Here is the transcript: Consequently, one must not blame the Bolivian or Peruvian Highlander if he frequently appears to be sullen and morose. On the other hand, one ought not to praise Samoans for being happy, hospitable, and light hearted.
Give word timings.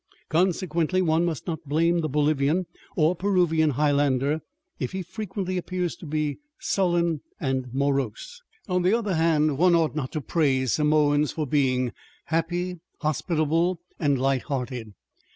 Consequently, 0.29 0.99
one 1.03 1.25
must 1.25 1.45
not 1.45 1.69
blame 1.69 1.99
the 1.99 2.09
Bolivian 2.09 2.65
or 2.95 3.15
Peruvian 3.15 3.69
Highlander 3.77 4.41
if 4.79 4.93
he 4.93 5.03
frequently 5.03 5.57
appears 5.59 5.95
to 5.97 6.07
be 6.07 6.39
sullen 6.57 7.21
and 7.39 7.71
morose. 7.71 8.41
On 8.67 8.81
the 8.81 8.97
other 8.97 9.13
hand, 9.13 9.59
one 9.59 9.75
ought 9.75 9.93
not 9.95 10.11
to 10.13 10.19
praise 10.21 10.73
Samoans 10.73 11.33
for 11.33 11.45
being 11.45 11.93
happy, 12.25 12.79
hospitable, 13.01 13.79
and 13.99 14.19
light 14.19 14.41
hearted. 14.41 14.95